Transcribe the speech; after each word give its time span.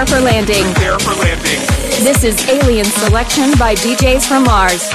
Prepare 0.00 0.18
for 0.18 0.24
landing. 0.24 0.64
Prepare 0.72 0.98
for 0.98 1.14
landing. 1.20 1.60
This 2.08 2.24
is 2.24 2.48
Alien 2.48 2.86
Selection 2.86 3.52
by 3.58 3.74
DJs 3.74 4.26
from 4.26 4.44
Mars. 4.44 4.88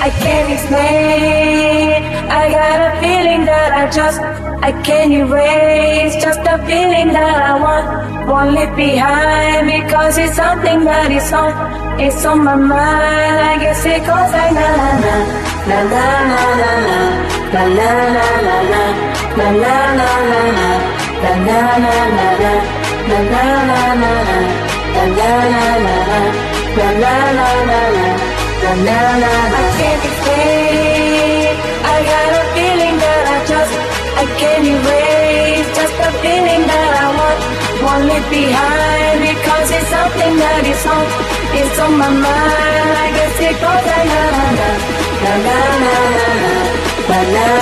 I 0.00 0.08
can't 0.08 0.52
explain. 0.54 2.02
I 2.32 2.48
got 2.48 2.80
a 2.80 3.00
feeling 3.02 3.44
that 3.44 3.72
I 3.74 3.90
just 3.90 4.20
I 4.62 4.72
can't 4.80 5.12
erase. 5.12 6.14
Just 6.14 6.40
a 6.40 6.56
feeling 6.64 7.12
that 7.12 7.42
I 7.44 7.60
want, 7.60 8.26
won't 8.26 8.52
leave 8.56 8.74
behind 8.74 9.66
because 9.66 10.16
it's 10.16 10.36
something 10.36 10.84
that 10.84 11.12
is 11.12 11.30
on, 11.30 12.00
it's 12.00 12.24
on 12.24 12.42
my 12.42 12.54
mind. 12.54 12.72
I 12.72 13.58
guess 13.60 13.84
it 13.84 14.00
goes 14.00 14.32
like 14.32 14.52
na 14.54 14.76
na 14.80 15.12
na 15.68 15.82
na 15.92 15.92
na 15.92 16.56
na 16.56 16.72
na. 16.86 17.22
La 17.22 17.31
la 17.52 17.64
la 17.66 17.90
la 18.12 18.58
la 18.72 18.82
La 19.36 19.48
la 19.62 19.76
la 19.98 20.10
la 20.30 20.42
la 20.56 20.68
La 21.22 21.32
la 21.46 21.60
la 21.84 21.96
la 22.16 22.28
la 22.42 22.54
La 23.10 23.18
la 23.32 23.44
la 23.68 23.82
la 23.82 24.04
la 24.04 24.36
La 24.96 25.04
la 25.18 25.30
la 25.32 25.66
la 25.72 25.84
la 25.84 26.30
La 26.76 26.88
la 27.02 27.16
la 27.38 27.50
la 27.52 27.82
la 28.86 29.00
La 29.22 29.34
I 29.52 29.68
can't 29.78 30.04
explain 30.08 31.54
I 31.84 31.96
got 32.10 32.30
a 32.40 32.44
feeling 32.54 32.96
that 33.04 33.24
I 33.34 33.38
just 33.52 33.74
I 34.16 34.24
can't 34.40 34.66
erase 34.72 35.68
Just 35.76 35.96
a 36.08 36.10
feeling 36.24 36.62
that 36.72 36.90
I 37.04 37.08
want 37.18 37.40
Won't 37.84 38.04
leave 38.08 38.28
behind 38.32 39.18
Because 39.28 39.68
it's 39.76 39.88
something 39.92 40.34
that 40.40 40.62
is 40.72 40.84
on 40.94 41.06
It's 41.60 41.78
on 41.84 41.92
my 42.00 42.08
mind 42.08 42.92
I 43.04 43.08
guess 43.16 43.36
it 43.48 43.56
goes 43.60 43.84
la 43.92 44.00
la 44.10 44.24
la 44.58 44.70
La 45.22 45.34
la 45.46 45.58
la 45.84 45.96
la 46.16 46.28
la 46.40 46.61
Bye. 47.12 47.52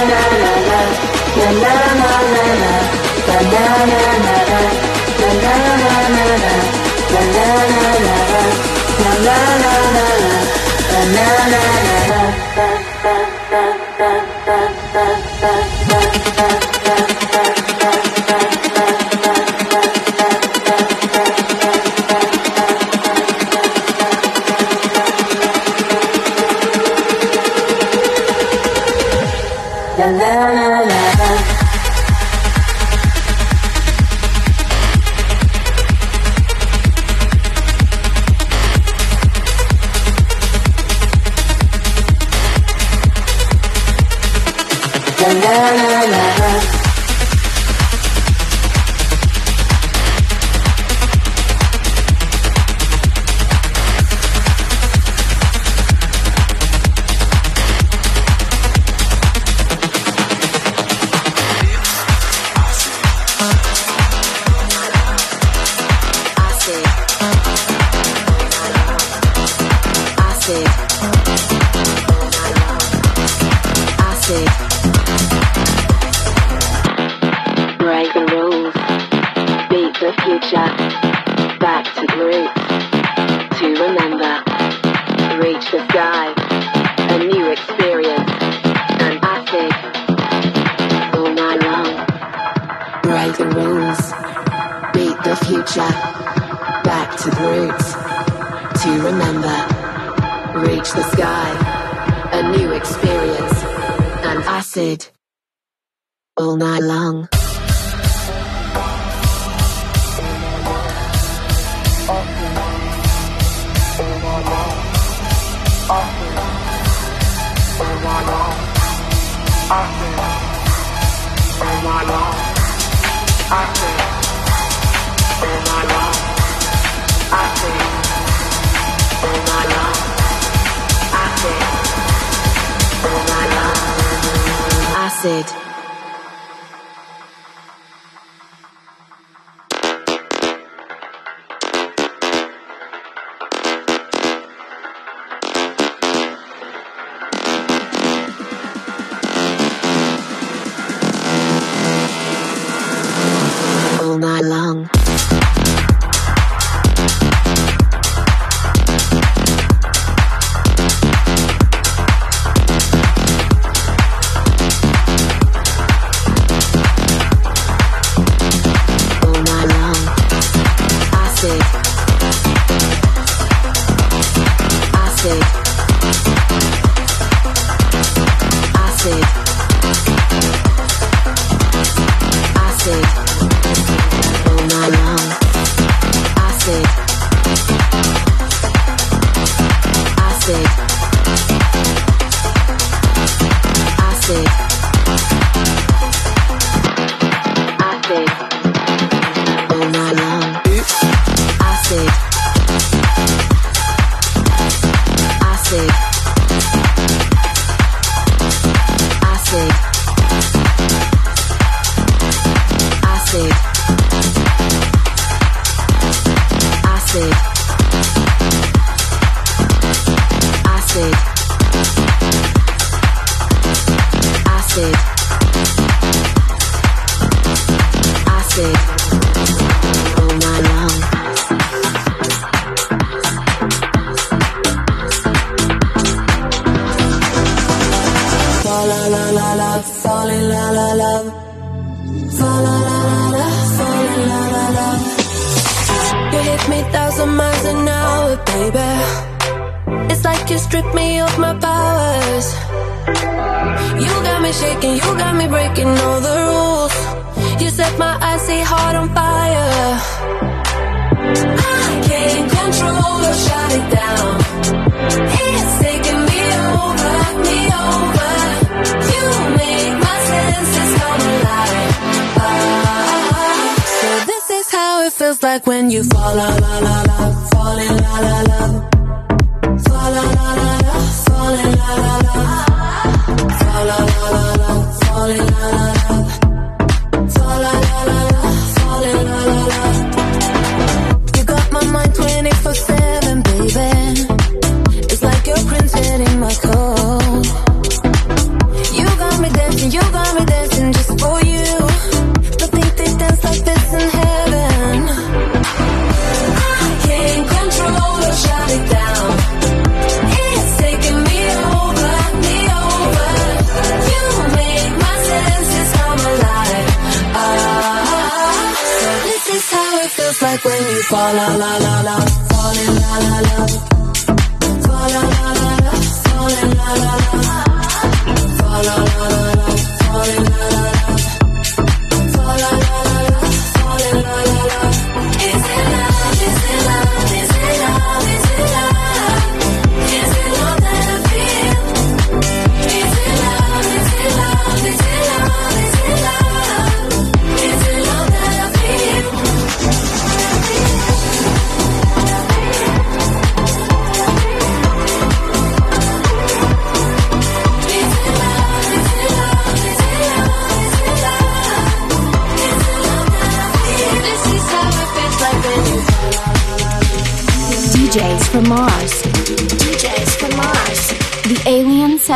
La 278.30 278.42
la 278.42 279.00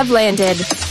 have 0.04 0.10
landed. 0.10 0.83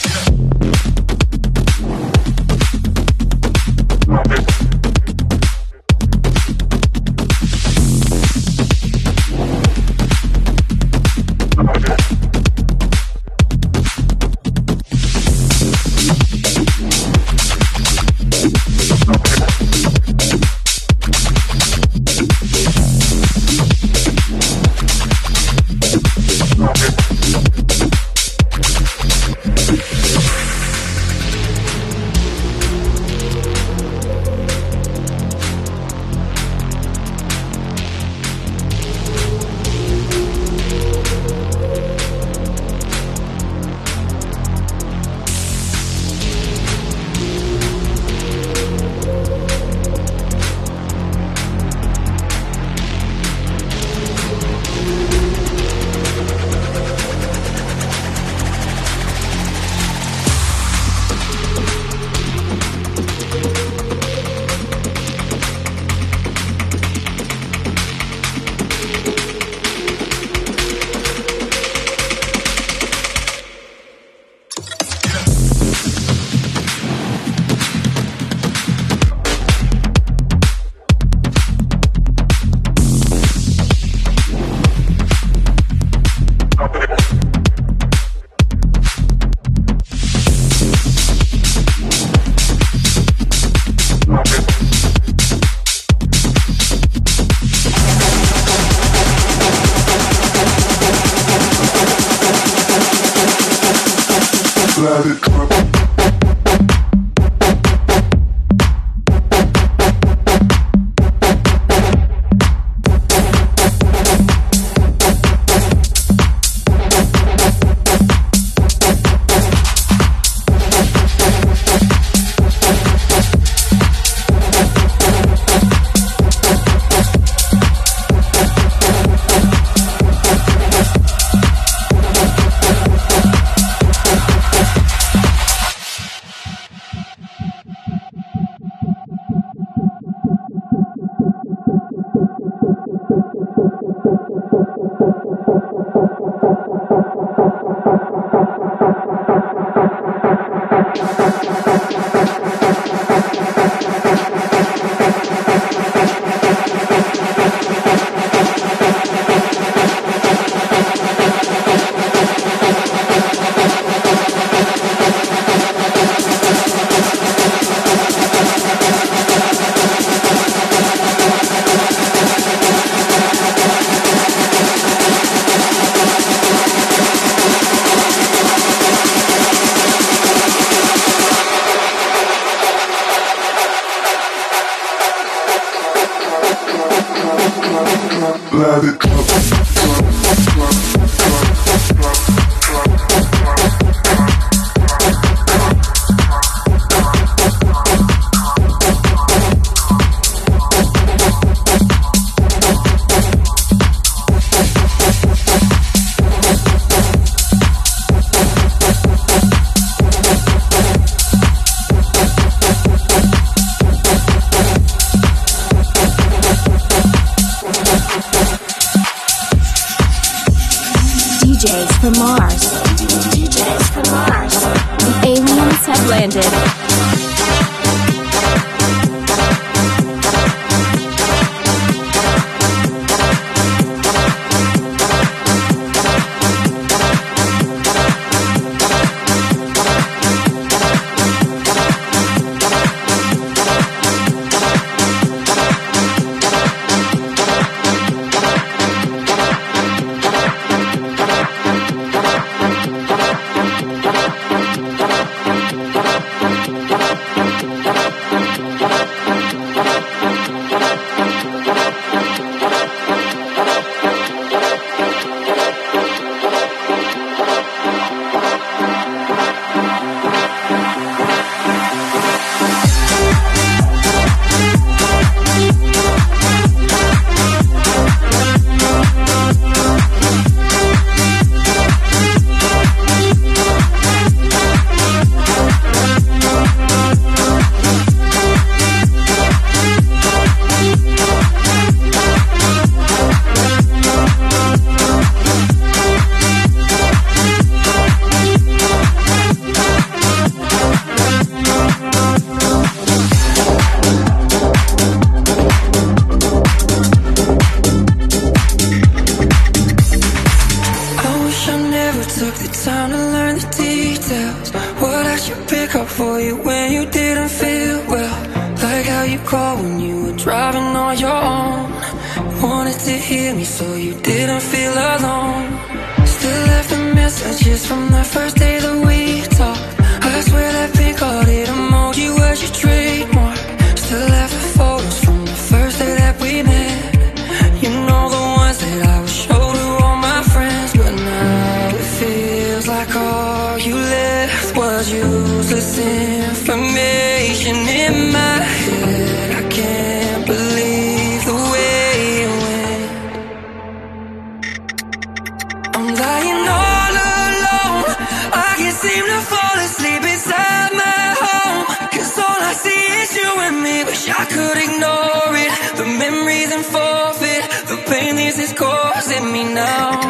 I 364.44 364.46
could 364.46 364.76
ignore 364.76 365.56
it. 365.56 365.72
The 365.96 366.04
memories 366.04 366.70
and 366.70 366.84
forfeit 366.84 367.64
The 367.88 367.96
pain 368.10 368.36
this 368.36 368.58
is 368.58 368.74
causing 368.74 369.50
me 369.50 369.64
now 369.72 370.23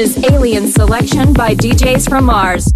is 0.00 0.16
Alien 0.32 0.66
Selection 0.66 1.34
by 1.34 1.54
DJs 1.54 2.08
from 2.08 2.24
Mars. 2.24 2.69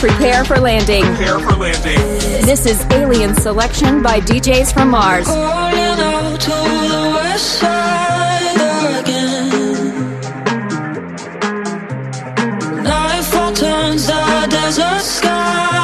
prepare 0.00 0.44
for 0.46 0.58
landing. 0.58 1.04
Prepare 1.04 1.38
for 1.40 1.56
landing. 1.56 1.98
This 2.46 2.64
is 2.64 2.82
Alien 2.90 3.34
Selection 3.34 4.02
by 4.02 4.20
DJs 4.20 4.72
from 4.72 4.88
Mars. 4.90 5.28
turns 13.52 14.06
the 14.06 14.46
desert 14.48 15.02
sky 15.02 15.79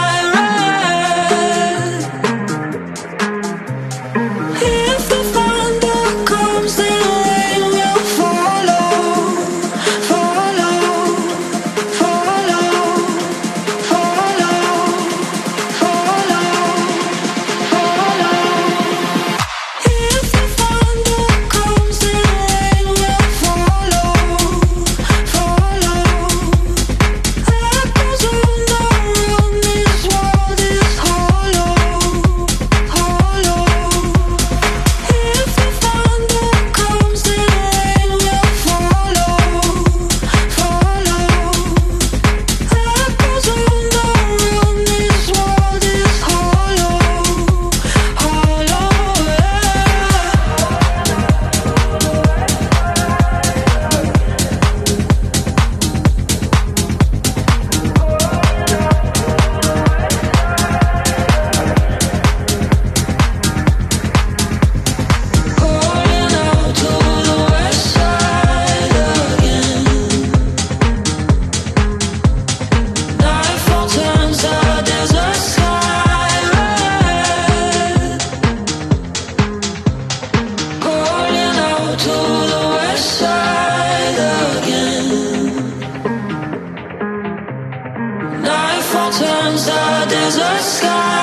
There's 90.27 90.39
a 90.39 90.59
sky. 90.59 91.16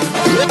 Cabin 0.00 0.50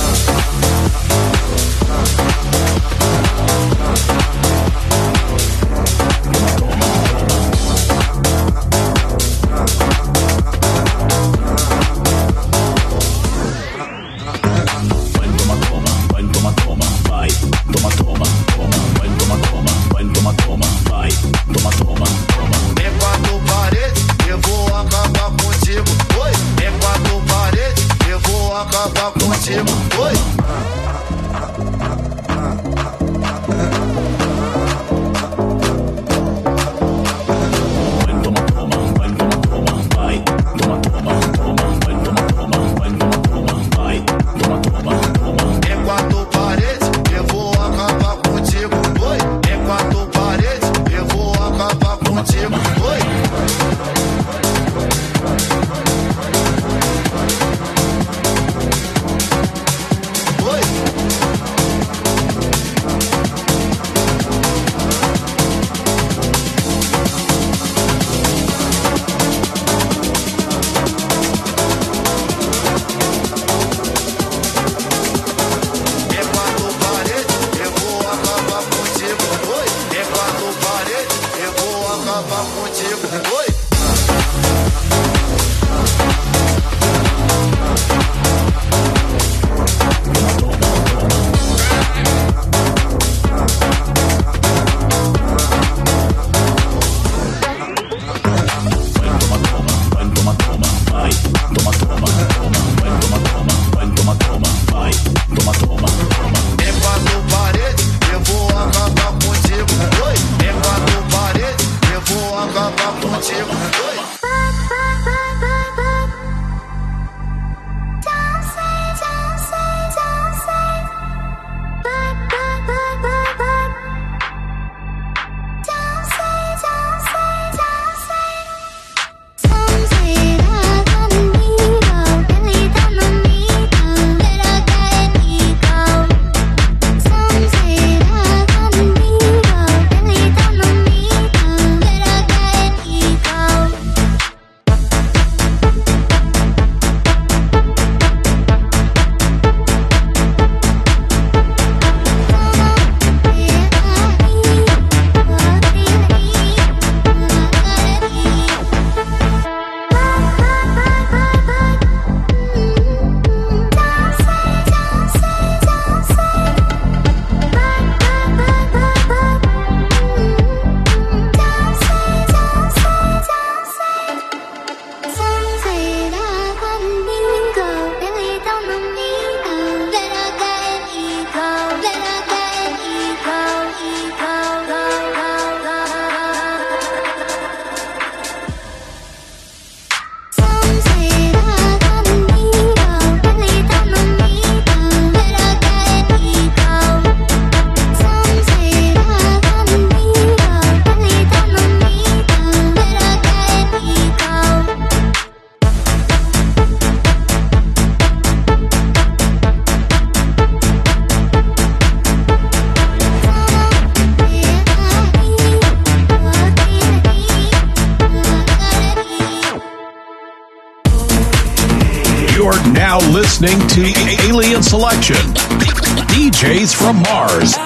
from 226.91 227.03
Mars. 227.03 227.60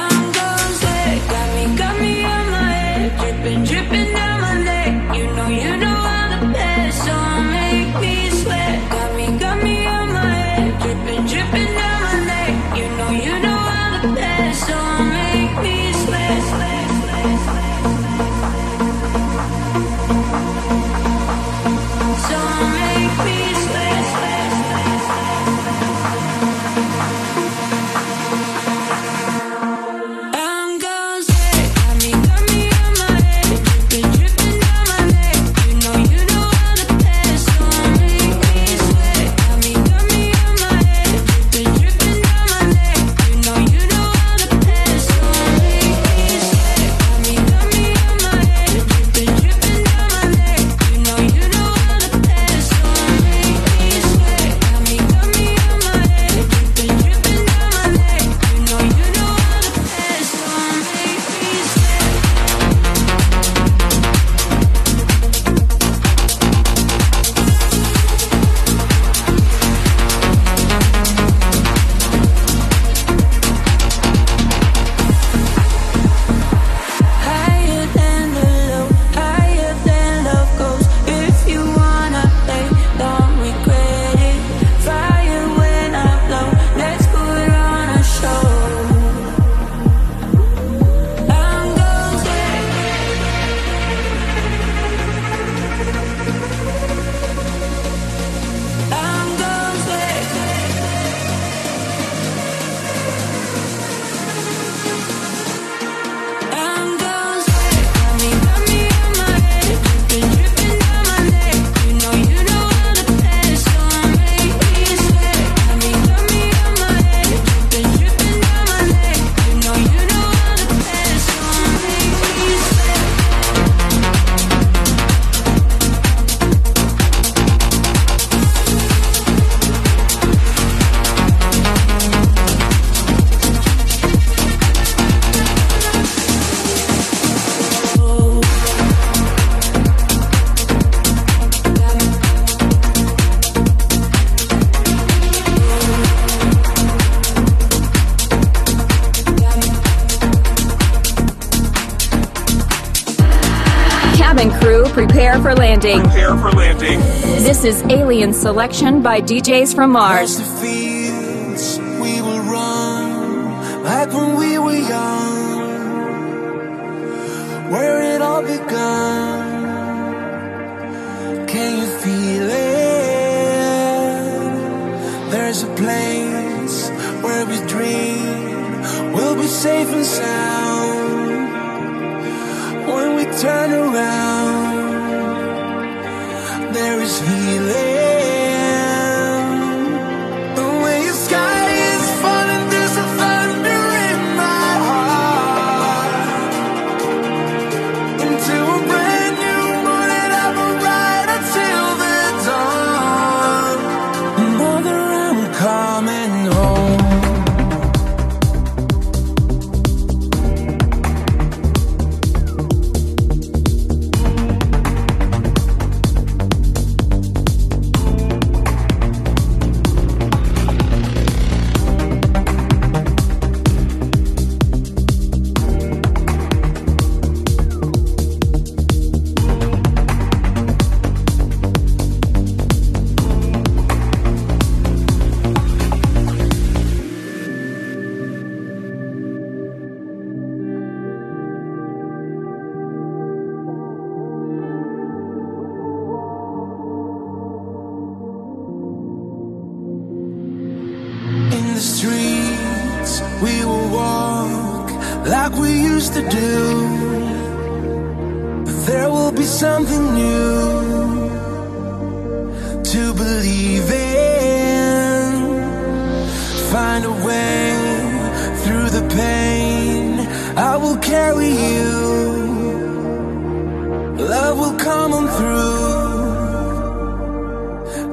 selection 158.34 159.02
by 159.02 159.22
DJs 159.22 159.76
from 159.76 159.92
Mars. 159.92 160.55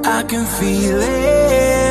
I 0.04 0.22
can 0.24 0.44
feel 0.44 1.00
it. 1.00 1.81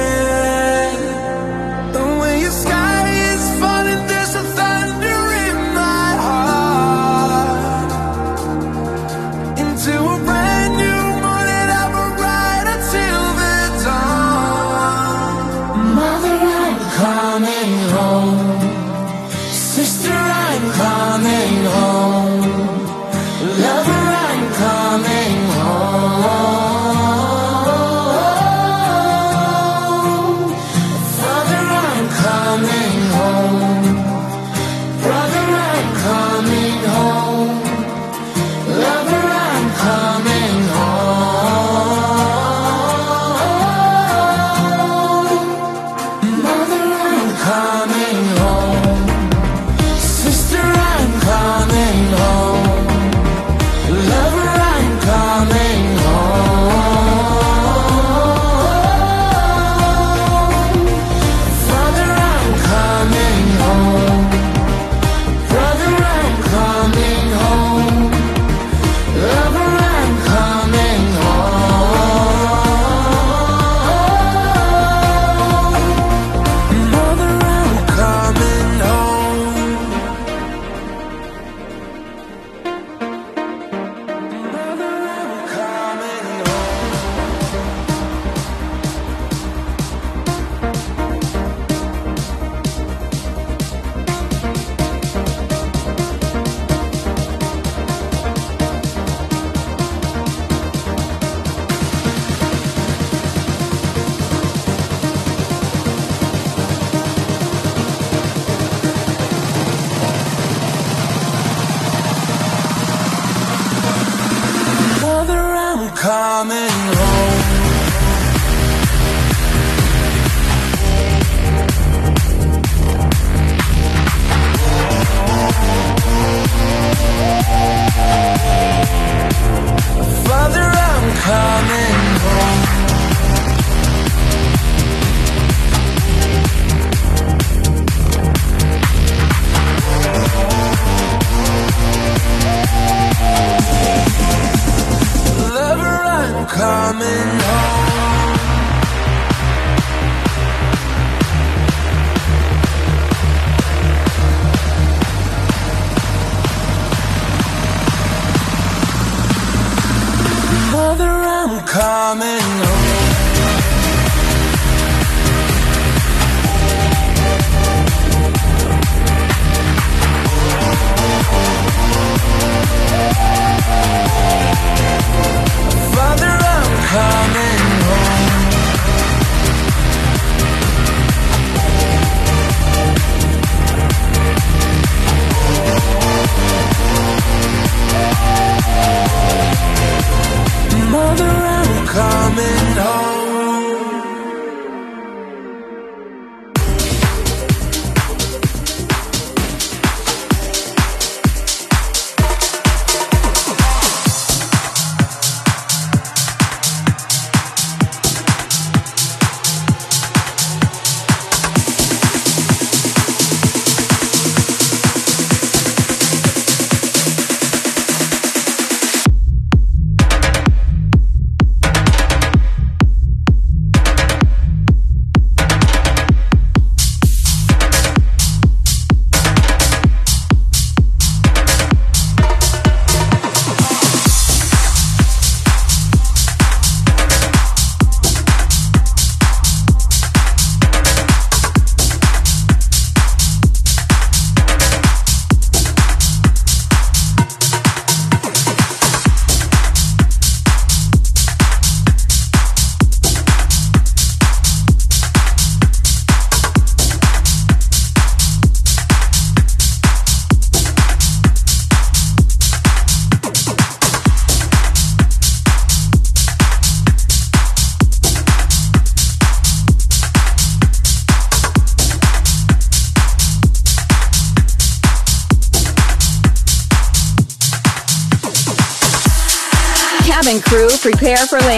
coming 116.01 117.00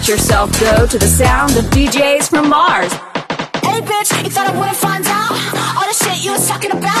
Let 0.00 0.08
yourself 0.08 0.58
go 0.58 0.86
to 0.86 0.98
the 0.98 1.06
sound 1.06 1.58
of 1.58 1.64
DJs 1.66 2.30
from 2.30 2.48
Mars. 2.48 2.90
Hey 3.60 3.82
bitch, 3.84 4.24
you 4.24 4.30
thought 4.30 4.48
I 4.48 4.58
wouldn't 4.58 4.78
find 4.78 5.04
out 5.04 5.30
all 5.76 5.86
the 5.86 5.92
shit 5.92 6.24
you 6.24 6.32
was 6.32 6.48
talking 6.48 6.70
about? 6.70 7.00